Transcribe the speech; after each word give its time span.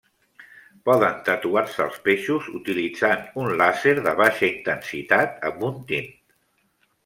Poden 0.89 1.19
tatuar-se 1.27 1.83
els 1.85 1.99
peixos 2.07 2.49
utilitzant 2.61 3.23
un 3.43 3.53
làser 3.61 3.95
de 4.11 4.17
baixa 4.25 4.51
intensitat 4.51 5.41
amb 5.53 5.71
un 5.73 5.81
tint. 5.95 6.13